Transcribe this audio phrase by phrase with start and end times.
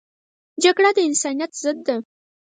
[0.63, 1.95] جګړه د انسانیت ضد ده